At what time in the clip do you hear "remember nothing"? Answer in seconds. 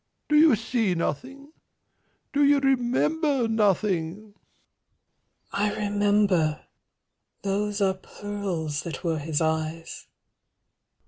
2.59-4.33